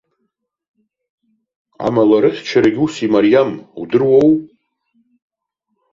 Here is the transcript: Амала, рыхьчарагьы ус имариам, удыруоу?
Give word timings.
Амала, 1.85 2.17
рыхьчарагьы 2.23 2.81
ус 2.85 2.95
имариам, 3.05 3.51
удыруоу? 3.81 4.31